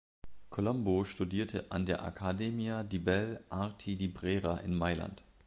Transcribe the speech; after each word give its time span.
Colombo 0.49 1.03
studierte 1.05 1.69
an 1.71 1.85
der 1.85 2.03
Accademia 2.03 2.81
di 2.81 2.97
Belle 2.97 3.43
Arti 3.49 3.97
di 3.97 4.07
Brera 4.07 4.59
in 4.61 4.73
Mailand. 4.75 5.21